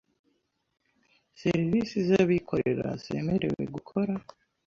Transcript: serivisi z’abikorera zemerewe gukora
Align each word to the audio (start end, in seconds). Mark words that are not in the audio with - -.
serivisi 1.41 1.97
z’abikorera 2.07 2.89
zemerewe 3.03 3.61
gukora 3.75 4.13